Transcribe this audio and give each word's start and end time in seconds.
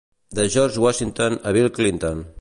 De 0.37 0.45
George 0.55 0.79
Washington 0.79 1.39
a 1.43 1.51
Bill 1.51 1.69
Clinton. 1.71 2.25